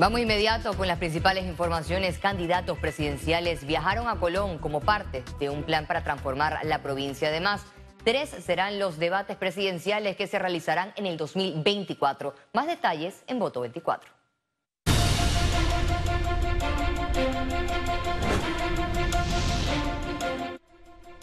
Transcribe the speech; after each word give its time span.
Vamos 0.00 0.20
inmediato 0.20 0.72
con 0.78 0.88
las 0.88 0.96
principales 0.96 1.44
informaciones. 1.44 2.18
Candidatos 2.18 2.78
presidenciales 2.78 3.66
viajaron 3.66 4.08
a 4.08 4.18
Colón 4.18 4.56
como 4.56 4.80
parte 4.80 5.22
de 5.38 5.50
un 5.50 5.62
plan 5.62 5.86
para 5.86 6.02
transformar 6.02 6.58
la 6.64 6.82
provincia. 6.82 7.28
Además, 7.28 7.66
tres 8.02 8.30
serán 8.30 8.78
los 8.78 8.98
debates 8.98 9.36
presidenciales 9.36 10.16
que 10.16 10.26
se 10.26 10.38
realizarán 10.38 10.94
en 10.96 11.04
el 11.04 11.18
2024. 11.18 12.34
Más 12.54 12.66
detalles 12.66 13.24
en 13.26 13.40
Voto 13.40 13.60
24. 13.60 14.19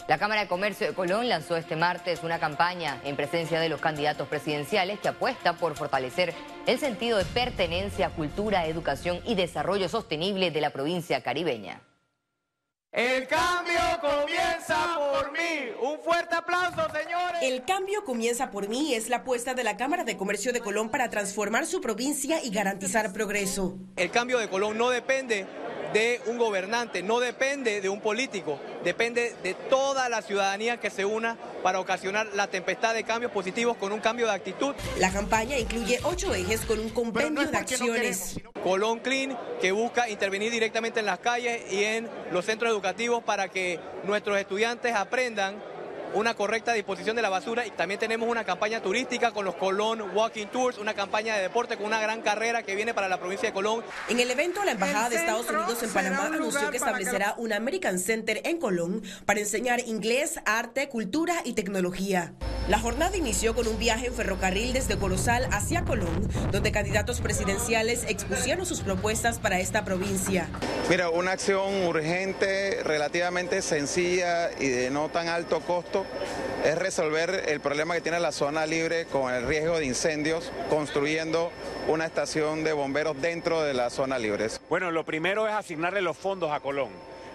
La 0.08 0.16
Cámara 0.16 0.40
de 0.40 0.48
Comercio 0.48 0.86
de 0.86 0.94
Colón 0.94 1.28
lanzó 1.28 1.58
este 1.58 1.76
martes 1.76 2.22
una 2.22 2.40
campaña 2.40 2.98
en 3.04 3.14
presencia 3.14 3.60
de 3.60 3.68
los 3.68 3.78
candidatos 3.78 4.26
presidenciales 4.26 4.98
que 5.00 5.08
apuesta 5.08 5.52
por 5.52 5.76
fortalecer 5.76 6.32
el 6.66 6.78
sentido 6.78 7.18
de 7.18 7.26
pertenencia, 7.26 8.08
cultura, 8.08 8.64
educación 8.64 9.20
y 9.26 9.34
desarrollo 9.34 9.86
sostenible 9.90 10.50
de 10.50 10.62
la 10.62 10.70
provincia 10.70 11.22
caribeña. 11.22 11.82
El 12.90 13.28
cambio 13.28 13.80
comienza 14.00 14.96
por 14.96 15.30
mí. 15.30 15.72
Un 15.82 15.98
fuerte 16.00 16.36
aplauso, 16.36 16.88
señores. 16.90 17.42
El 17.42 17.66
cambio 17.66 18.02
comienza 18.06 18.50
por 18.50 18.66
mí 18.66 18.94
es 18.94 19.10
la 19.10 19.18
apuesta 19.18 19.52
de 19.52 19.62
la 19.62 19.76
Cámara 19.76 20.04
de 20.04 20.16
Comercio 20.16 20.54
de 20.54 20.60
Colón 20.60 20.88
para 20.88 21.10
transformar 21.10 21.66
su 21.66 21.82
provincia 21.82 22.42
y 22.42 22.48
garantizar 22.48 23.12
progreso. 23.12 23.76
El 23.96 24.10
cambio 24.10 24.38
de 24.38 24.48
Colón 24.48 24.78
no 24.78 24.88
depende 24.88 25.46
de 25.92 26.20
un 26.26 26.38
gobernante, 26.38 27.02
no 27.02 27.20
depende 27.20 27.80
de 27.80 27.88
un 27.88 28.00
político, 28.00 28.60
depende 28.84 29.34
de 29.42 29.54
toda 29.54 30.08
la 30.08 30.22
ciudadanía 30.22 30.78
que 30.78 30.90
se 30.90 31.04
una 31.04 31.36
para 31.62 31.80
ocasionar 31.80 32.28
la 32.34 32.48
tempestad 32.48 32.94
de 32.94 33.04
cambios 33.04 33.32
positivos 33.32 33.76
con 33.76 33.92
un 33.92 34.00
cambio 34.00 34.26
de 34.26 34.32
actitud. 34.32 34.74
La 34.98 35.10
campaña 35.10 35.58
incluye 35.58 35.98
ocho 36.02 36.34
ejes 36.34 36.62
con 36.62 36.78
un 36.78 36.90
compendio 36.90 37.46
de 37.46 37.56
acciones. 37.56 38.40
Colón 38.62 39.00
Clean, 39.00 39.38
que 39.60 39.72
busca 39.72 40.08
intervenir 40.08 40.50
directamente 40.50 41.00
en 41.00 41.06
las 41.06 41.20
calles 41.20 41.72
y 41.72 41.84
en 41.84 42.08
los 42.32 42.44
centros 42.44 42.70
educativos 42.70 43.22
para 43.22 43.48
que 43.48 43.80
nuestros 44.04 44.38
estudiantes 44.38 44.94
aprendan 44.94 45.62
una 46.14 46.34
correcta 46.34 46.72
disposición 46.72 47.16
de 47.16 47.22
la 47.22 47.28
basura 47.28 47.66
y 47.66 47.70
también 47.70 48.00
tenemos 48.00 48.28
una 48.28 48.44
campaña 48.44 48.82
turística 48.82 49.32
con 49.32 49.44
los 49.44 49.54
Colón 49.54 50.02
Walking 50.14 50.46
Tours, 50.46 50.78
una 50.78 50.94
campaña 50.94 51.36
de 51.36 51.42
deporte 51.42 51.76
con 51.76 51.86
una 51.86 52.00
gran 52.00 52.22
carrera 52.22 52.62
que 52.62 52.74
viene 52.74 52.94
para 52.94 53.08
la 53.08 53.18
provincia 53.18 53.48
de 53.48 53.52
Colón. 53.52 53.82
En 54.08 54.20
el 54.20 54.30
evento, 54.30 54.64
la 54.64 54.72
Embajada 54.72 55.08
de 55.08 55.16
Estados 55.16 55.48
Unidos 55.48 55.82
en 55.82 55.90
Panamá 55.90 56.26
anunció 56.26 56.70
que 56.70 56.76
establecerá 56.76 57.34
un 57.36 57.52
American 57.52 57.98
Center 57.98 58.40
en 58.44 58.58
Colón 58.58 59.02
para 59.26 59.40
enseñar 59.40 59.80
inglés, 59.80 60.40
arte, 60.44 60.88
cultura 60.88 61.42
y 61.44 61.52
tecnología. 61.52 62.32
La 62.68 62.78
jornada 62.78 63.16
inició 63.16 63.54
con 63.54 63.66
un 63.66 63.78
viaje 63.78 64.08
en 64.08 64.14
ferrocarril 64.14 64.74
desde 64.74 64.98
Corozal 64.98 65.48
hacia 65.52 65.84
Colón, 65.84 66.28
donde 66.52 66.70
candidatos 66.70 67.22
presidenciales 67.22 68.04
expusieron 68.08 68.66
sus 68.66 68.80
propuestas 68.80 69.38
para 69.38 69.58
esta 69.58 69.86
provincia. 69.86 70.48
Mira, 70.90 71.08
una 71.08 71.32
acción 71.32 71.86
urgente, 71.86 72.82
relativamente 72.84 73.62
sencilla 73.62 74.50
y 74.60 74.68
de 74.68 74.90
no 74.90 75.08
tan 75.08 75.28
alto 75.28 75.60
costo 75.60 75.97
es 76.64 76.76
resolver 76.76 77.44
el 77.48 77.60
problema 77.60 77.94
que 77.94 78.00
tiene 78.00 78.20
la 78.20 78.32
zona 78.32 78.66
libre 78.66 79.06
con 79.06 79.32
el 79.32 79.46
riesgo 79.46 79.78
de 79.78 79.86
incendios, 79.86 80.50
construyendo 80.68 81.50
una 81.86 82.06
estación 82.06 82.64
de 82.64 82.72
bomberos 82.72 83.20
dentro 83.20 83.62
de 83.62 83.74
la 83.74 83.90
zona 83.90 84.18
libre. 84.18 84.48
Bueno, 84.68 84.90
lo 84.90 85.04
primero 85.04 85.46
es 85.48 85.54
asignarle 85.54 86.02
los 86.02 86.16
fondos 86.16 86.50
a 86.50 86.60
Colón. 86.60 86.90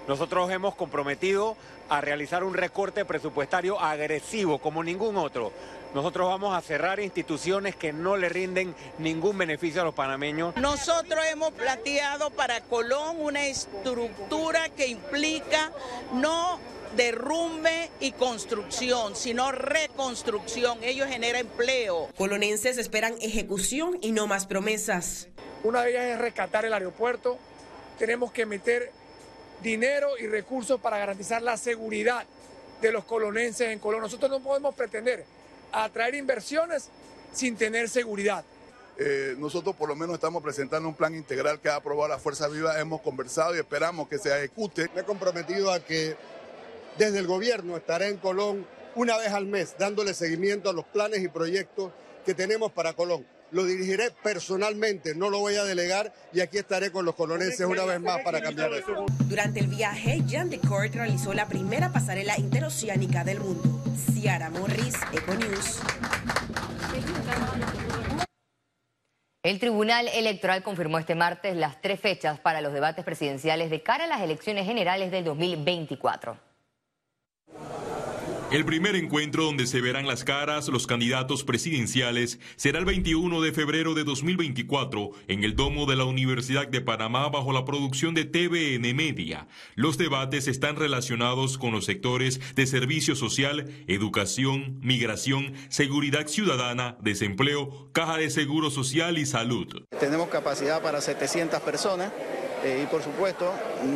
Nosotros 0.07 0.51
hemos 0.51 0.75
comprometido 0.75 1.55
a 1.89 2.01
realizar 2.01 2.43
un 2.43 2.53
recorte 2.53 3.05
presupuestario 3.05 3.79
agresivo 3.79 4.57
como 4.59 4.83
ningún 4.83 5.15
otro. 5.17 5.51
Nosotros 5.93 6.27
vamos 6.27 6.57
a 6.57 6.61
cerrar 6.61 6.99
instituciones 6.99 7.75
que 7.75 7.93
no 7.93 8.17
le 8.17 8.27
rinden 8.27 8.73
ningún 8.97 9.37
beneficio 9.37 9.81
a 9.81 9.85
los 9.85 9.93
panameños. 9.93 10.55
Nosotros 10.55 11.23
hemos 11.31 11.51
planteado 11.51 12.31
para 12.31 12.61
Colón 12.61 13.17
una 13.19 13.45
estructura 13.45 14.69
que 14.69 14.87
implica 14.87 15.71
no 16.13 16.59
derrumbe 16.95 17.91
y 17.99 18.11
construcción, 18.13 19.15
sino 19.15 19.51
reconstrucción. 19.51 20.79
Ellos 20.83 21.07
generan 21.07 21.41
empleo. 21.41 22.09
Colonenses 22.17 22.79
esperan 22.79 23.13
ejecución 23.21 23.99
y 24.01 24.13
no 24.13 24.25
más 24.25 24.47
promesas. 24.47 25.27
Una 25.63 25.83
de 25.83 25.91
ellas 25.91 26.05
es 26.05 26.17
rescatar 26.17 26.65
el 26.65 26.73
aeropuerto. 26.73 27.37
Tenemos 27.99 28.31
que 28.31 28.47
meter 28.47 28.91
dinero 29.61 30.17
y 30.19 30.25
recursos 30.25 30.81
para 30.81 30.97
garantizar 30.97 31.43
la 31.43 31.55
seguridad 31.55 32.25
de 32.81 32.91
los 32.91 33.05
colonenses 33.05 33.69
en 33.69 33.77
Colón. 33.77 34.01
Nosotros 34.01 34.31
no 34.31 34.39
podemos 34.39 34.73
pretender 34.73 35.25
atraer 35.73 36.15
inversiones 36.15 36.89
sin 37.33 37.57
tener 37.57 37.89
seguridad. 37.89 38.45
Eh, 38.97 39.35
nosotros 39.39 39.75
por 39.75 39.89
lo 39.89 39.95
menos 39.95 40.13
estamos 40.13 40.43
presentando 40.43 40.87
un 40.87 40.95
plan 40.95 41.15
integral 41.15 41.59
que 41.59 41.69
ha 41.69 41.75
aprobado 41.75 42.09
la 42.09 42.19
Fuerza 42.19 42.47
Viva, 42.47 42.79
hemos 42.79 43.01
conversado 43.01 43.55
y 43.55 43.59
esperamos 43.59 44.07
que 44.07 44.19
se 44.19 44.29
ejecute. 44.29 44.89
Me 44.93 45.01
he 45.01 45.03
comprometido 45.03 45.71
a 45.71 45.79
que 45.79 46.15
desde 46.97 47.17
el 47.17 47.25
gobierno 47.25 47.75
estaré 47.75 48.09
en 48.09 48.17
Colón 48.17 48.67
una 48.95 49.17
vez 49.17 49.31
al 49.33 49.47
mes 49.47 49.75
dándole 49.79 50.13
seguimiento 50.13 50.69
a 50.69 50.73
los 50.73 50.85
planes 50.85 51.23
y 51.23 51.27
proyectos 51.27 51.91
que 52.23 52.35
tenemos 52.35 52.71
para 52.71 52.93
Colón. 52.93 53.25
Lo 53.53 53.65
dirigiré 53.65 54.09
personalmente, 54.23 55.13
no 55.13 55.29
lo 55.29 55.37
voy 55.37 55.55
a 55.55 55.63
delegar 55.63 56.11
y 56.33 56.39
aquí 56.39 56.57
estaré 56.57 56.91
con 56.91 57.05
los 57.05 57.13
colonenses 57.13 57.67
una 57.67 57.85
vez 57.85 58.01
más 58.01 58.21
para 58.23 58.41
cambiar 58.41 58.73
eso. 58.73 59.05
Durante 59.29 59.59
el 59.59 59.67
viaje, 59.67 60.23
Jean 60.25 60.49
Decourt 60.49 60.95
realizó 60.95 61.33
la 61.33 61.47
primera 61.47 61.91
pasarela 61.91 62.35
interoceánica 62.39 63.23
del 63.23 63.39
mundo. 63.39 63.83
Ciara 63.95 64.49
Morris, 64.49 64.95
Econews. 65.13 65.81
El 69.43 69.59
Tribunal 69.59 70.07
Electoral 70.07 70.63
confirmó 70.63 70.97
este 70.97 71.13
martes 71.13 71.55
las 71.55 71.79
tres 71.79 71.99
fechas 71.99 72.39
para 72.39 72.61
los 72.61 72.73
debates 72.73 73.05
presidenciales 73.05 73.69
de 73.69 73.83
cara 73.83 74.05
a 74.05 74.07
las 74.07 74.21
elecciones 74.21 74.65
generales 74.65 75.11
del 75.11 75.25
2024. 75.25 76.52
El 78.53 78.65
primer 78.65 78.95
encuentro 78.95 79.45
donde 79.45 79.65
se 79.65 79.81
verán 79.81 80.05
las 80.05 80.23
caras 80.23 80.67
los 80.67 80.85
candidatos 80.85 81.43
presidenciales 81.43 82.37
será 82.55 82.77
el 82.77 82.85
21 82.85 83.41
de 83.41 83.51
febrero 83.51 83.95
de 83.95 84.03
2024 84.03 85.09
en 85.27 85.43
el 85.43 85.55
domo 85.55 85.87
de 85.87 85.95
la 85.95 86.03
Universidad 86.03 86.67
de 86.67 86.79
Panamá 86.79 87.29
bajo 87.29 87.51
la 87.51 87.65
producción 87.65 88.13
de 88.13 88.25
TVN 88.25 88.95
Media. 88.95 89.47
Los 89.73 89.97
debates 89.97 90.47
están 90.47 90.75
relacionados 90.75 91.57
con 91.57 91.71
los 91.71 91.85
sectores 91.85 92.39
de 92.53 92.67
servicio 92.67 93.15
social, 93.15 93.71
educación, 93.87 94.77
migración, 94.83 95.55
seguridad 95.69 96.27
ciudadana, 96.27 96.95
desempleo, 97.01 97.89
caja 97.91 98.17
de 98.17 98.29
seguro 98.29 98.69
social 98.69 99.17
y 99.17 99.25
salud. 99.25 99.81
Tenemos 99.99 100.29
capacidad 100.29 100.79
para 100.83 101.01
700 101.01 101.59
personas 101.61 102.13
eh, 102.63 102.81
y 102.83 102.85
por 102.85 103.01
supuesto 103.01 103.51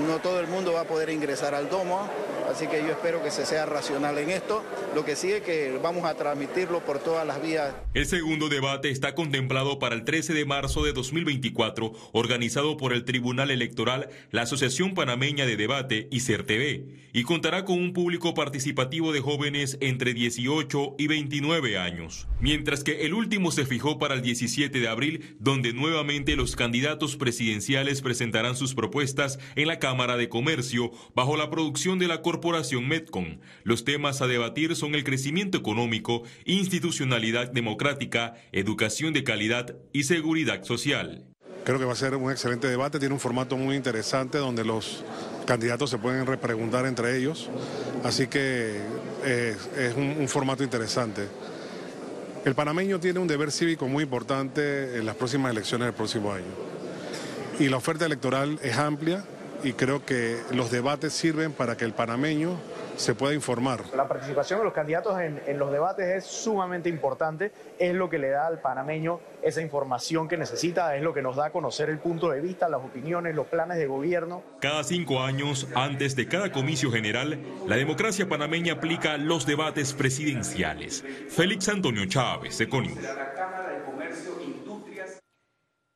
no 0.08 0.18
todo 0.18 0.40
el 0.40 0.48
mundo 0.48 0.74
va 0.74 0.82
a 0.82 0.88
poder 0.88 1.12
ingresar 1.12 1.54
al 1.54 1.70
domo 1.70 2.10
Así 2.50 2.66
que 2.68 2.82
yo 2.82 2.92
espero 2.92 3.22
que 3.22 3.30
se 3.30 3.46
sea 3.46 3.66
racional 3.66 4.18
en 4.18 4.30
esto. 4.30 4.64
Lo 4.96 5.04
que 5.04 5.18
sí 5.18 5.32
es 5.32 5.42
que 5.42 5.78
vamos 5.84 6.06
a 6.06 6.16
transmitirlo 6.16 6.80
por 6.80 7.00
todas 7.00 7.28
las 7.28 7.42
vías. 7.42 7.74
El 7.94 8.06
segundo 8.06 8.48
debate 8.48 8.90
está 8.90 9.16
contemplado 9.16 9.80
para 9.80 9.96
el 9.96 10.06
13 10.06 10.34
de 10.34 10.46
marzo 10.46 10.84
de 10.84 10.94
2024, 10.94 11.92
organizado 12.14 12.78
por 12.78 12.94
el 12.94 13.04
Tribunal 13.04 13.52
Electoral, 13.52 14.10
la 14.32 14.44
Asociación 14.44 14.94
Panameña 14.94 15.46
de 15.46 15.58
Debate 15.58 16.08
y 16.10 16.22
CERTV, 16.22 16.86
y 17.12 17.24
contará 17.24 17.66
con 17.66 17.80
un 17.80 17.92
público 17.92 18.34
participativo 18.34 19.12
de 19.12 19.20
jóvenes 19.20 19.78
entre 19.82 20.14
18 20.14 20.96
y 20.98 21.08
29 21.08 21.78
años. 21.78 22.28
Mientras 22.40 22.84
que 22.84 23.06
el 23.06 23.14
último 23.14 23.52
se 23.52 23.66
fijó 23.66 24.00
para 24.00 24.14
el 24.14 24.22
17 24.22 24.80
de 24.80 24.88
abril, 24.88 25.36
donde 25.40 25.74
nuevamente 25.74 26.38
los 26.38 26.56
candidatos 26.56 27.18
presidenciales 27.18 28.02
presentarán 28.02 28.56
sus 28.56 28.74
propuestas 28.74 29.38
en 29.56 29.68
la 29.68 29.80
Cámara 29.80 30.16
de 30.16 30.30
Comercio 30.30 30.92
bajo 31.14 31.36
la 31.36 31.50
producción 31.50 32.00
de 32.00 32.08
la 32.08 32.22
Corporación 32.22 32.37
Corporación 32.38 32.88
Metcon. 32.88 33.42
Los 33.64 33.84
temas 33.84 34.22
a 34.22 34.28
debatir 34.28 34.76
son 34.76 34.94
el 34.94 35.04
crecimiento 35.04 35.58
económico, 35.58 36.22
institucionalidad 36.46 37.52
democrática, 37.52 38.36
educación 38.52 39.12
de 39.12 39.24
calidad 39.24 39.76
y 39.92 40.04
seguridad 40.04 40.64
social. 40.64 41.26
Creo 41.66 41.80
que 41.80 41.86
va 41.86 41.94
a 41.94 41.96
ser 41.96 42.14
un 42.16 42.32
excelente 42.32 42.68
debate, 42.68 43.00
tiene 43.00 43.16
un 43.16 43.20
formato 43.20 43.58
muy 43.58 43.76
interesante 43.76 44.38
donde 44.38 44.64
los 44.64 45.04
candidatos 45.48 45.90
se 45.90 45.98
pueden 45.98 46.28
repreguntar 46.28 46.86
entre 46.86 47.18
ellos, 47.18 47.50
así 48.04 48.28
que 48.28 48.82
eh, 49.26 49.56
es, 49.76 49.96
un, 49.96 50.18
un 50.20 50.28
formato 50.28 50.64
interesante. 50.64 51.24
El 52.46 52.54
panameño 52.54 53.00
tiene 53.00 53.18
un 53.18 53.28
deber 53.28 53.52
cívico 53.52 53.88
muy 53.88 54.04
importante 54.04 55.00
en 55.00 55.08
las 55.08 55.16
próximas 55.16 55.52
elecciones 55.52 55.88
del 55.88 55.96
próximo 55.96 56.32
año. 56.32 56.54
Y 57.60 57.68
la 57.68 57.78
oferta 57.78 58.06
electoral 58.06 58.60
es 58.62 58.78
amplia, 58.78 59.26
y 59.64 59.74
creo 59.74 60.06
que 60.06 60.38
los 60.52 60.72
debates 60.72 61.14
sirven 61.14 61.52
para 61.52 61.78
que 61.78 61.86
el 61.86 61.94
panameño 61.94 62.58
se 62.98 63.14
pueda 63.16 63.34
informar. 63.34 63.82
La 63.96 64.08
participación 64.08 64.60
de 64.60 64.66
los 64.66 64.74
candidatos 64.74 65.20
en, 65.20 65.60
los 65.60 65.72
debates 65.72 66.06
es 66.08 66.26
sumamente 66.26 66.90
importante, 66.90 67.52
es 67.80 67.94
lo 67.94 68.10
que 68.10 68.18
le 68.18 68.30
da 68.30 68.48
al 68.48 68.60
panameño 68.60 69.20
esa 69.42 69.62
información 69.62 70.28
que 70.28 70.36
necesita, 70.38 70.96
es 70.96 71.04
lo 71.04 71.14
que 71.14 71.22
nos 71.22 71.36
da 71.36 71.48
a 71.48 71.50
conocer 71.52 71.90
el 71.90 72.00
punto 72.00 72.30
de 72.30 72.42
vista, 72.42 72.68
las 72.68 72.82
opiniones, 72.82 73.36
los 73.36 73.48
planes 73.48 73.78
de 73.78 73.88
gobierno. 73.88 74.44
Cada 74.60 74.84
cinco 74.84 75.22
años, 75.22 75.68
antes 75.76 76.16
de 76.16 76.28
cada 76.28 76.52
comicio 76.52 76.92
general, 76.92 77.40
la 77.68 77.76
democracia 77.76 78.28
panameña 78.28 78.74
aplica 78.74 79.18
los 79.18 79.46
debates 79.46 79.94
presidenciales. 79.94 81.04
Félix 81.30 81.70
Antonio 81.70 82.06
Chávez, 82.06 82.60
Econius. 82.60 82.98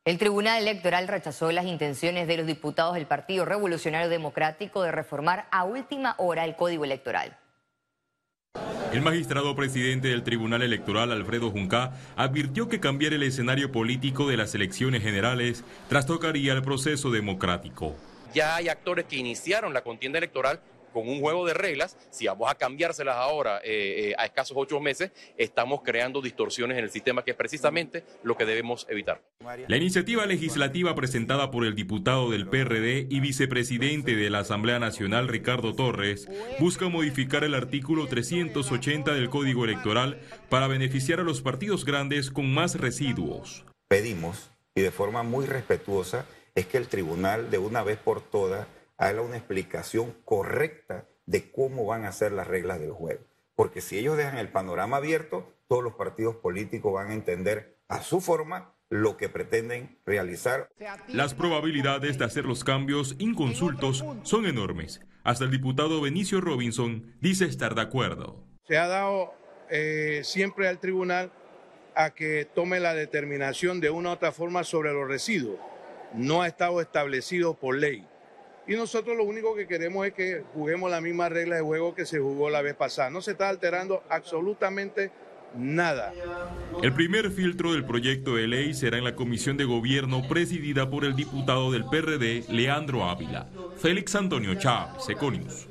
El 0.04 0.18
Tribunal 0.18 0.64
Electoral 0.64 1.08
rechazó 1.08 1.52
las 1.52 1.68
intenciones 1.68 2.28
de 2.28 2.36
los 2.36 2.48
diputados 2.48 2.96
del 2.96 3.06
Partido 3.06 3.46
Revolucionario 3.46 4.10
Democrático 4.10 4.82
de 4.82 4.92
reformar 4.92 5.48
a 5.52 5.64
última 5.64 6.16
hora 6.18 6.44
el 6.44 6.56
Código 6.56 6.84
Electoral. 6.84 7.38
El 8.92 9.02
magistrado 9.02 9.56
presidente 9.56 10.08
del 10.08 10.24
Tribunal 10.24 10.64
Electoral, 10.64 11.12
Alfredo 11.12 11.52
Junca, 11.52 11.92
advirtió 12.16 12.68
que 12.68 12.80
cambiar 12.80 13.14
el 13.14 13.22
escenario 13.22 13.72
político 13.72 14.28
de 14.28 14.38
las 14.38 14.56
elecciones 14.56 15.04
generales 15.04 15.64
trastocaría 15.88 16.54
el 16.54 16.64
proceso 16.64 17.12
democrático. 17.12 17.96
Ya 18.34 18.56
hay 18.56 18.70
actores 18.70 19.06
que 19.06 19.18
iniciaron 19.18 19.72
la 19.72 19.84
contienda 19.84 20.18
electoral 20.18 20.62
con 20.92 21.08
un 21.08 21.20
juego 21.20 21.46
de 21.46 21.54
reglas, 21.54 21.98
si 22.10 22.28
vamos 22.28 22.50
a 22.50 22.56
cambiárselas 22.56 23.16
ahora 23.16 23.60
eh, 23.64 24.10
eh, 24.10 24.16
a 24.18 24.26
escasos 24.26 24.56
ocho 24.58 24.80
meses, 24.80 25.12
estamos 25.38 25.82
creando 25.84 26.22
distorsiones 26.22 26.78
en 26.78 26.84
el 26.84 26.92
sistema, 26.92 27.24
que 27.24 27.32
es 27.32 27.38
precisamente 27.38 28.04
lo 28.24 28.36
que 28.36 28.46
debemos 28.46 28.86
evitar. 28.90 29.22
La 29.68 29.78
iniciativa 29.78 30.26
legislativa 30.26 30.96
presentada 30.96 31.52
por 31.52 31.66
el 31.66 31.76
diputado 31.76 32.30
del 32.30 32.48
PRD 32.48 33.08
y 33.10 33.20
vicepresidente 33.20 34.16
de 34.16 34.30
la 34.30 34.40
Asamblea 34.40 34.80
Nacional, 34.80 35.28
Ricardo 35.28 35.74
Torres, 35.76 36.28
busca 36.60 36.90
modificar 36.90 37.44
el 37.44 37.56
artículo 37.56 38.08
380 38.08 39.14
del 39.14 39.30
Código 39.30 39.66
Electoral 39.66 40.20
para 40.50 40.68
beneficiar 40.68 41.20
a 41.20 41.24
los 41.24 41.42
partidos 41.42 41.86
grandes 41.86 42.32
con 42.32 42.54
más 42.54 42.76
residuos. 42.76 43.66
Pedimos, 43.88 44.52
y 44.76 44.82
de 44.82 44.92
forma 44.92 45.24
muy 45.24 45.46
respetuosa, 45.46 46.26
es 46.56 46.66
que 46.66 46.78
el 46.78 46.88
tribunal 46.88 47.50
de 47.50 47.58
una 47.58 47.84
vez 47.84 47.98
por 47.98 48.22
todas 48.22 48.68
haga 49.02 49.22
una 49.24 49.38
explicación 49.38 50.16
correcta 50.26 51.08
de 51.26 51.52
cómo 51.52 51.86
van 51.86 52.06
a 52.06 52.12
ser 52.12 52.32
las 52.32 52.48
reglas 52.48 52.80
del 52.80 52.92
juego. 52.92 53.26
Porque 53.56 53.82
si 53.82 53.98
ellos 53.98 54.16
dejan 54.16 54.38
el 54.38 54.52
panorama 54.52 54.98
abierto, 54.98 55.52
todos 55.68 55.84
los 55.84 55.96
partidos 55.96 56.36
políticos 56.36 56.94
van 56.94 57.10
a 57.10 57.14
entender 57.14 57.80
a 57.88 58.04
su 58.04 58.22
forma 58.22 58.76
lo 58.90 59.18
que 59.18 59.28
pretenden 59.28 59.98
realizar. 60.06 60.70
Las 61.08 61.34
probabilidades 61.34 62.20
de 62.20 62.26
hacer 62.26 62.46
los 62.46 62.64
cambios 62.64 63.16
inconsultos 63.18 64.06
son 64.22 64.46
enormes. 64.46 65.02
Hasta 65.24 65.46
el 65.46 65.52
diputado 65.52 66.00
Benicio 66.00 66.40
Robinson 66.40 67.16
dice 67.22 67.46
estar 67.46 67.74
de 67.74 67.82
acuerdo. 67.82 68.46
Se 68.68 68.78
ha 68.78 68.88
dado 68.88 69.34
eh, 69.72 70.22
siempre 70.24 70.68
al 70.68 70.80
tribunal 70.80 71.32
a 71.96 72.12
que 72.12 72.46
tome 72.54 72.80
la 72.80 72.94
determinación 72.94 73.82
de 73.82 73.90
una 73.90 74.10
u 74.10 74.14
otra 74.14 74.32
forma 74.32 74.64
sobre 74.64 74.94
los 74.94 75.08
residuos. 75.08 75.60
No 76.14 76.44
ha 76.44 76.48
estado 76.48 76.82
establecido 76.82 77.56
por 77.56 77.78
ley. 77.78 78.06
Y 78.68 78.76
nosotros 78.76 79.18
lo 79.18 79.24
único 79.24 79.56
que 79.56 79.68
queremos 79.68 80.06
es 80.06 80.14
que 80.14 80.44
juguemos 80.54 80.92
la 80.92 81.02
misma 81.02 81.30
regla 81.30 81.56
de 81.56 81.62
juego 81.62 81.96
que 81.96 82.06
se 82.06 82.20
jugó 82.20 82.50
la 82.50 82.62
vez 82.62 82.76
pasada. 82.76 83.10
No 83.10 83.22
se 83.22 83.32
está 83.32 83.50
alterando 83.50 84.04
absolutamente 84.08 85.12
nada. 85.56 86.14
El 86.82 86.94
primer 86.94 87.32
filtro 87.32 87.74
del 87.74 87.86
proyecto 87.86 88.36
de 88.36 88.48
ley 88.48 88.74
será 88.74 88.98
en 88.98 89.04
la 89.04 89.16
comisión 89.16 89.58
de 89.58 89.66
gobierno 89.66 90.28
presidida 90.28 90.90
por 90.90 91.06
el 91.06 91.16
diputado 91.16 91.72
del 91.72 91.86
PRD, 91.86 92.46
Leandro 92.50 93.06
Ávila. 93.06 93.48
Félix 93.78 94.16
Antonio 94.16 94.54
Chávez, 94.56 95.10
Econius. 95.10 95.68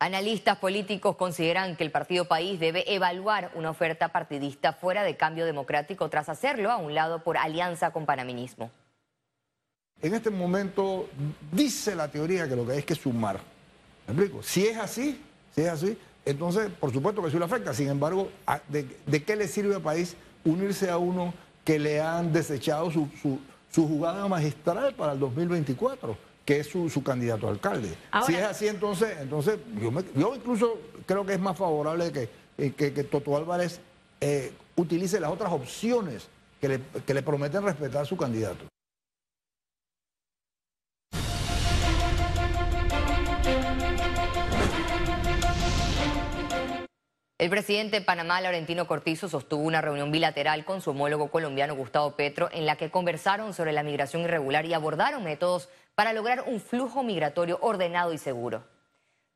Analistas 0.00 0.58
políticos 0.58 1.16
consideran 1.16 1.76
que 1.76 1.84
el 1.84 1.92
Partido 1.92 2.26
País 2.26 2.58
debe 2.58 2.92
evaluar 2.92 3.52
una 3.54 3.70
oferta 3.70 4.08
partidista 4.08 4.72
fuera 4.72 5.04
de 5.04 5.16
cambio 5.16 5.46
democrático 5.46 6.10
tras 6.10 6.28
hacerlo 6.28 6.72
a 6.72 6.76
un 6.76 6.92
lado 6.92 7.22
por 7.22 7.38
alianza 7.38 7.92
con 7.92 8.04
panaminismo 8.04 8.70
en 10.02 10.14
este 10.14 10.30
momento 10.30 11.08
dice 11.52 11.94
la 11.94 12.08
teoría 12.08 12.48
que 12.48 12.56
lo 12.56 12.66
que 12.66 12.72
hay 12.72 12.78
es 12.78 12.84
que 12.84 12.96
sumar. 12.96 13.40
¿Me 14.08 14.14
explico? 14.14 14.42
Si 14.42 14.66
es 14.66 14.76
así, 14.76 15.20
si 15.54 15.62
es 15.62 15.68
así, 15.68 15.96
entonces 16.24 16.70
por 16.78 16.92
supuesto 16.92 17.22
que 17.22 17.28
eso 17.28 17.38
le 17.38 17.44
afecta. 17.44 17.72
Sin 17.72 17.88
embargo, 17.88 18.28
¿de, 18.68 19.22
qué 19.22 19.36
le 19.36 19.46
sirve 19.46 19.76
al 19.76 19.82
país 19.82 20.16
unirse 20.44 20.90
a 20.90 20.98
uno 20.98 21.32
que 21.64 21.78
le 21.78 22.00
han 22.00 22.32
desechado 22.32 22.90
su, 22.90 23.08
jugada 23.72 24.26
magistral 24.28 24.94
para 24.94 25.12
el 25.12 25.20
2024? 25.20 26.32
que 26.44 26.58
es 26.58 26.66
su, 26.66 27.02
candidato 27.04 27.46
a 27.46 27.50
alcalde. 27.52 27.96
si 28.26 28.34
es 28.34 28.42
así, 28.42 28.66
entonces, 28.66 29.16
entonces 29.20 29.60
yo, 30.16 30.34
incluso 30.34 30.76
creo 31.06 31.24
que 31.24 31.34
es 31.34 31.40
más 31.40 31.56
favorable 31.56 32.10
que, 32.10 32.28
eh, 32.58 32.72
que, 32.72 32.90
Toto 33.04 33.36
Álvarez 33.36 33.78
eh, 34.20 34.52
utilice 34.74 35.20
las 35.20 35.30
otras 35.30 35.52
opciones 35.52 36.26
que 36.60 36.68
le, 36.68 36.80
que 37.06 37.14
le 37.14 37.22
prometen 37.22 37.62
respetar 37.62 38.02
a 38.02 38.04
su 38.04 38.16
candidato. 38.16 38.71
El 47.42 47.50
presidente 47.50 47.98
de 47.98 48.06
Panamá, 48.06 48.40
Laurentino 48.40 48.86
Cortizo, 48.86 49.28
sostuvo 49.28 49.64
una 49.64 49.80
reunión 49.80 50.12
bilateral 50.12 50.64
con 50.64 50.80
su 50.80 50.90
homólogo 50.90 51.26
colombiano 51.26 51.74
Gustavo 51.74 52.12
Petro 52.12 52.48
en 52.52 52.66
la 52.66 52.76
que 52.76 52.92
conversaron 52.92 53.52
sobre 53.52 53.72
la 53.72 53.82
migración 53.82 54.22
irregular 54.22 54.64
y 54.64 54.74
abordaron 54.74 55.24
métodos 55.24 55.68
para 55.96 56.12
lograr 56.12 56.44
un 56.46 56.60
flujo 56.60 57.02
migratorio 57.02 57.58
ordenado 57.60 58.12
y 58.12 58.18
seguro. 58.18 58.62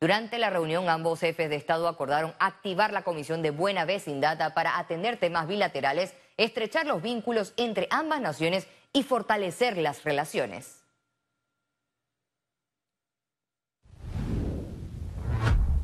Durante 0.01 0.39
la 0.39 0.51
reunión, 0.51 0.89
ambos 0.89 1.19
jefes 1.19 1.51
de 1.51 1.57
Estado 1.57 1.89
acordaron 1.89 2.33
activar 2.39 2.93
la 2.93 3.03
Comisión 3.03 3.43
de 3.43 3.51
Buena 3.51 3.85
Vecindad 3.85 4.55
para 4.55 4.79
atender 4.79 5.17
temas 5.17 5.49
bilaterales, 5.49 6.15
estrechar 6.37 6.87
los 6.87 7.03
vínculos 7.03 7.55
entre 7.57 7.89
ambas 7.91 8.21
naciones 8.21 8.69
y 8.93 9.03
fortalecer 9.03 9.77
las 9.79 10.05
relaciones. 10.05 10.86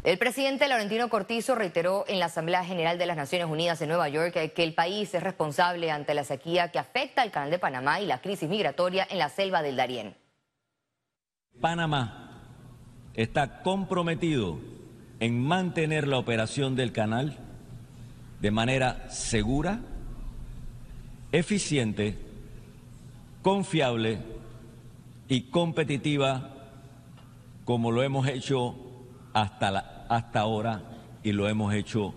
El 0.04 0.18
presidente 0.18 0.66
Laurentino 0.66 1.08
Cortizo 1.08 1.54
reiteró 1.54 2.04
en 2.08 2.18
la 2.18 2.26
Asamblea 2.26 2.64
General 2.64 2.98
de 2.98 3.06
las 3.06 3.16
Naciones 3.16 3.46
Unidas 3.46 3.80
en 3.82 3.88
Nueva 3.88 4.08
York 4.08 4.32
que 4.52 4.64
el 4.64 4.74
país 4.74 5.14
es 5.14 5.22
responsable 5.22 5.92
ante 5.92 6.12
la 6.12 6.24
sequía 6.24 6.72
que 6.72 6.80
afecta 6.80 7.22
al 7.22 7.30
Canal 7.30 7.52
de 7.52 7.60
Panamá 7.60 8.00
y 8.00 8.06
la 8.06 8.20
crisis 8.20 8.48
migratoria 8.48 9.06
en 9.08 9.18
la 9.18 9.28
selva 9.28 9.62
del 9.62 9.76
Darién. 9.76 10.16
Panamá 11.60 12.42
está 13.14 13.62
comprometido 13.62 14.58
en 15.20 15.40
mantener 15.40 16.08
la 16.08 16.18
operación 16.18 16.74
del 16.74 16.90
canal 16.90 17.38
de 18.40 18.50
manera 18.50 19.08
segura, 19.08 19.82
eficiente, 21.30 22.18
confiable 23.40 24.18
y 25.28 25.42
competitiva 25.42 26.56
como 27.64 27.92
lo 27.92 28.02
hemos 28.02 28.26
hecho 28.26 28.91
hasta, 29.32 30.06
hasta 30.08 30.40
ahora 30.40 30.82
y 31.22 31.32
lo 31.32 31.48
hemos 31.48 31.74
hecho 31.74 32.14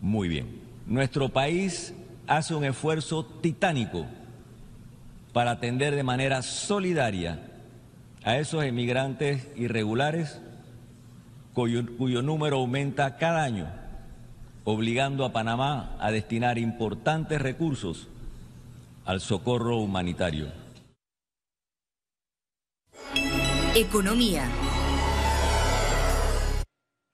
muy 0.00 0.28
bien. 0.28 0.60
Nuestro 0.86 1.28
país 1.30 1.94
hace 2.26 2.54
un 2.54 2.64
esfuerzo 2.64 3.24
titánico 3.24 4.06
para 5.32 5.52
atender 5.52 5.96
de 5.96 6.02
manera 6.02 6.42
solidaria 6.42 7.40
a 8.22 8.38
esos 8.38 8.64
emigrantes 8.64 9.48
irregulares 9.56 10.40
cuyo, 11.52 11.84
cuyo 11.96 12.22
número 12.22 12.58
aumenta 12.58 13.16
cada 13.16 13.42
año, 13.42 13.66
obligando 14.64 15.24
a 15.24 15.32
Panamá 15.32 15.96
a 16.00 16.10
destinar 16.10 16.58
importantes 16.58 17.40
recursos 17.40 18.08
al 19.04 19.20
socorro 19.20 19.78
humanitario. 19.78 20.48
Economía. 23.74 24.48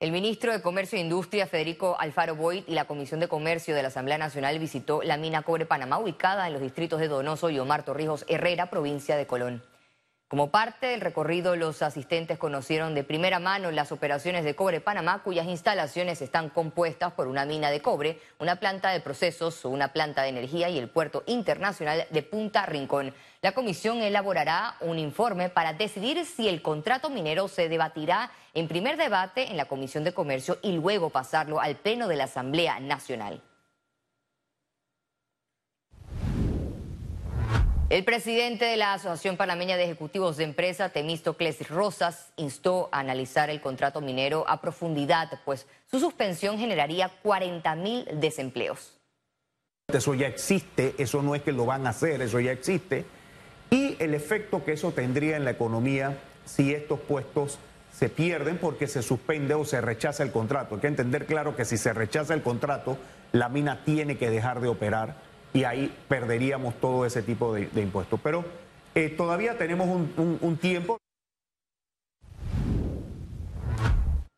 El 0.01 0.11
ministro 0.11 0.51
de 0.51 0.63
Comercio 0.63 0.97
e 0.97 1.01
Industria, 1.01 1.45
Federico 1.45 1.95
Alfaro 1.99 2.35
Boyd, 2.35 2.63
y 2.65 2.73
la 2.73 2.85
Comisión 2.85 3.19
de 3.19 3.27
Comercio 3.27 3.75
de 3.75 3.83
la 3.83 3.89
Asamblea 3.89 4.17
Nacional 4.17 4.57
visitó 4.57 5.03
la 5.03 5.15
mina 5.15 5.43
Cobre 5.43 5.67
Panamá, 5.67 5.99
ubicada 5.99 6.47
en 6.47 6.53
los 6.53 6.61
distritos 6.63 6.99
de 6.99 7.07
Donoso 7.07 7.51
y 7.51 7.59
Omar 7.59 7.85
Torrijos 7.85 8.25
Herrera, 8.27 8.71
provincia 8.71 9.15
de 9.15 9.27
Colón. 9.27 9.61
Como 10.31 10.49
parte 10.49 10.87
del 10.87 11.01
recorrido, 11.01 11.57
los 11.57 11.81
asistentes 11.81 12.37
conocieron 12.37 12.95
de 12.95 13.03
primera 13.03 13.39
mano 13.39 13.69
las 13.69 13.91
operaciones 13.91 14.45
de 14.45 14.55
Cobre 14.55 14.79
Panamá, 14.79 15.23
cuyas 15.23 15.45
instalaciones 15.45 16.21
están 16.21 16.47
compuestas 16.47 17.11
por 17.11 17.27
una 17.27 17.43
mina 17.43 17.69
de 17.69 17.81
cobre, 17.81 18.17
una 18.39 18.55
planta 18.55 18.91
de 18.91 19.01
procesos, 19.01 19.65
una 19.65 19.89
planta 19.89 20.21
de 20.21 20.29
energía 20.29 20.69
y 20.69 20.79
el 20.79 20.87
puerto 20.87 21.23
internacional 21.27 22.07
de 22.09 22.23
Punta 22.23 22.65
Rincón. 22.65 23.13
La 23.41 23.51
comisión 23.51 23.97
elaborará 23.97 24.77
un 24.79 24.99
informe 24.99 25.49
para 25.49 25.73
decidir 25.73 26.25
si 26.25 26.47
el 26.47 26.61
contrato 26.61 27.09
minero 27.09 27.49
se 27.49 27.67
debatirá 27.67 28.31
en 28.53 28.69
primer 28.69 28.95
debate 28.95 29.51
en 29.51 29.57
la 29.57 29.65
Comisión 29.65 30.05
de 30.05 30.13
Comercio 30.13 30.59
y 30.61 30.71
luego 30.71 31.09
pasarlo 31.09 31.59
al 31.59 31.75
Pleno 31.75 32.07
de 32.07 32.15
la 32.15 32.23
Asamblea 32.23 32.79
Nacional. 32.79 33.41
El 37.91 38.05
presidente 38.05 38.63
de 38.63 38.77
la 38.77 38.93
Asociación 38.93 39.35
Panameña 39.35 39.75
de 39.75 39.83
Ejecutivos 39.83 40.37
de 40.37 40.45
Empresa, 40.45 40.93
Temístocles 40.93 41.67
Rosas, 41.67 42.31
instó 42.37 42.87
a 42.93 42.99
analizar 42.99 43.49
el 43.49 43.59
contrato 43.59 43.99
minero 43.99 44.45
a 44.47 44.61
profundidad, 44.61 45.41
pues 45.43 45.67
su 45.87 45.99
suspensión 45.99 46.57
generaría 46.57 47.11
40 47.21 47.75
mil 47.75 48.07
desempleos. 48.13 48.97
Eso 49.89 50.13
ya 50.15 50.27
existe, 50.27 50.95
eso 50.99 51.21
no 51.21 51.35
es 51.35 51.41
que 51.41 51.51
lo 51.51 51.65
van 51.65 51.85
a 51.85 51.89
hacer, 51.89 52.21
eso 52.21 52.39
ya 52.39 52.53
existe. 52.53 53.03
Y 53.69 53.97
el 53.99 54.13
efecto 54.13 54.63
que 54.63 54.71
eso 54.71 54.93
tendría 54.93 55.35
en 55.35 55.43
la 55.43 55.51
economía 55.51 56.17
si 56.45 56.73
estos 56.73 56.97
puestos 56.97 57.59
se 57.93 58.07
pierden 58.07 58.57
porque 58.57 58.87
se 58.87 59.01
suspende 59.01 59.53
o 59.53 59.65
se 59.65 59.81
rechaza 59.81 60.23
el 60.23 60.31
contrato. 60.31 60.75
Hay 60.75 60.81
que 60.81 60.87
entender 60.87 61.25
claro 61.25 61.57
que 61.57 61.65
si 61.65 61.75
se 61.75 61.91
rechaza 61.91 62.33
el 62.33 62.41
contrato, 62.41 62.97
la 63.33 63.49
mina 63.49 63.83
tiene 63.83 64.17
que 64.17 64.29
dejar 64.29 64.61
de 64.61 64.69
operar 64.69 65.29
y 65.53 65.63
ahí 65.63 65.93
perderíamos 66.07 66.75
todo 66.75 67.05
ese 67.05 67.21
tipo 67.21 67.53
de, 67.53 67.69
impuestos. 67.75 68.19
Pero 68.23 68.45
eh, 68.95 69.09
todavía 69.09 69.57
tenemos 69.57 69.87
un 69.87 70.57
tiempo. 70.57 71.00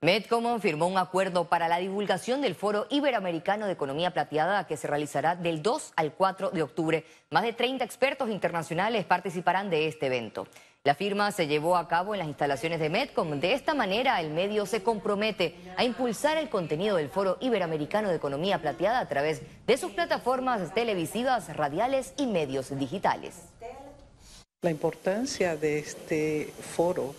Medcom 0.03 0.59
firmó 0.59 0.87
un 0.87 0.97
acuerdo 0.97 1.45
para 1.45 1.69
la 1.69 1.77
divulgación 1.77 2.41
del 2.41 2.55
Foro 2.55 2.87
Iberoamericano 2.89 3.67
de 3.67 3.71
Economía 3.71 4.11
Plateada 4.11 4.67
que 4.67 4.75
se 4.75 4.85
realizará 4.85 5.37
del 5.37 5.63
2 5.63 5.93
al 5.95 6.11
4 6.11 6.49
de 6.49 6.61
octubre. 6.61 7.05
Más 7.29 7.43
de 7.43 7.53
30 7.53 7.85
expertos 7.85 8.29
internacionales 8.29 9.05
participarán 9.05 9.69
de 9.69 9.87
este 9.87 10.07
evento. 10.07 10.45
La 10.83 10.93
firma 10.93 11.31
se 11.31 11.47
llevó 11.47 11.77
a 11.77 11.87
cabo 11.87 12.13
en 12.13 12.19
las 12.19 12.27
instalaciones 12.27 12.81
de 12.81 12.89
Medcom. 12.89 13.39
De 13.39 13.53
esta 13.53 13.73
manera, 13.73 14.19
el 14.19 14.31
medio 14.31 14.65
se 14.65 14.83
compromete 14.83 15.55
a 15.77 15.85
impulsar 15.85 16.35
el 16.35 16.49
contenido 16.49 16.97
del 16.97 17.07
Foro 17.07 17.37
Iberoamericano 17.39 18.09
de 18.09 18.17
Economía 18.17 18.61
Plateada 18.61 18.99
a 18.99 19.07
través 19.07 19.41
de 19.65 19.77
sus 19.77 19.93
plataformas 19.93 20.73
televisivas, 20.73 21.55
radiales 21.55 22.13
y 22.17 22.25
medios 22.25 22.77
digitales. 22.77 23.35
La 24.63 24.71
importancia 24.71 25.55
de 25.55 25.79
este 25.79 26.53
foro 26.75 27.15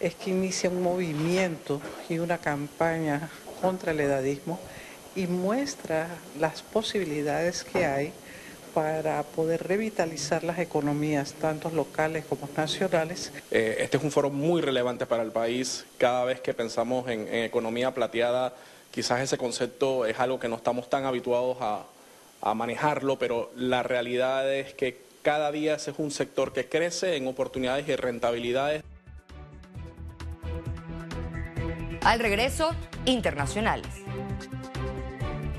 es 0.00 0.14
que 0.14 0.30
inicia 0.30 0.70
un 0.70 0.82
movimiento 0.82 1.80
y 2.08 2.18
una 2.18 2.38
campaña 2.38 3.30
contra 3.60 3.92
el 3.92 4.00
edadismo 4.00 4.58
y 5.16 5.26
muestra 5.26 6.08
las 6.38 6.62
posibilidades 6.62 7.64
que 7.64 7.84
hay 7.84 8.12
para 8.74 9.22
poder 9.24 9.66
revitalizar 9.66 10.44
las 10.44 10.58
economías, 10.58 11.32
tanto 11.32 11.70
locales 11.70 12.24
como 12.26 12.48
nacionales. 12.56 13.32
Eh, 13.50 13.78
este 13.80 13.96
es 13.96 14.04
un 14.04 14.12
foro 14.12 14.30
muy 14.30 14.60
relevante 14.60 15.06
para 15.06 15.22
el 15.22 15.32
país. 15.32 15.84
Cada 15.96 16.24
vez 16.24 16.40
que 16.40 16.54
pensamos 16.54 17.08
en, 17.08 17.26
economía 17.34 17.92
plateada, 17.92 18.54
quizás 18.92 19.20
ese 19.20 19.36
concepto 19.36 20.06
es 20.06 20.20
algo 20.20 20.38
que 20.38 20.48
no 20.48 20.56
estamos 20.56 20.88
tan 20.88 21.06
habituados 21.06 21.56
a, 21.60 21.84
a 22.40 22.54
manejarlo, 22.54 23.18
pero 23.18 23.50
la 23.56 23.82
realidad 23.82 24.52
es 24.54 24.74
que 24.74 24.98
cada 25.22 25.50
día 25.50 25.74
ese 25.74 25.90
es 25.90 25.98
un 25.98 26.10
sector 26.10 26.52
que 26.52 26.68
crece 26.68 27.16
en 27.16 27.26
oportunidades 27.26 27.88
y 27.88 27.96
rentabilidades. 27.96 28.84
Al 32.08 32.20
regreso, 32.20 32.74
internacionales. 33.04 33.86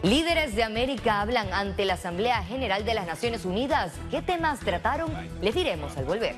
Líderes 0.01 0.55
de 0.55 0.63
América 0.63 1.21
hablan 1.21 1.53
ante 1.53 1.85
la 1.85 1.93
Asamblea 1.93 2.43
General 2.43 2.83
de 2.85 2.95
las 2.95 3.05
Naciones 3.05 3.45
Unidas. 3.45 3.93
¿Qué 4.09 4.23
temas 4.23 4.59
trataron? 4.59 5.11
Les 5.41 5.53
diremos 5.53 5.95
al 5.95 6.05
volver. 6.05 6.33